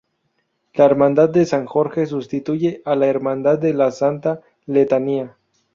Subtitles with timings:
[0.73, 5.37] La Hermandad de San Jorge sustituye a la Hermandad de la Santa Letanía.